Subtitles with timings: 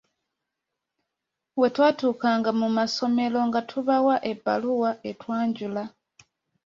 [1.57, 5.83] Bwe twatuukanga mu masomero nga tubawa ebbaluwa etwanjula.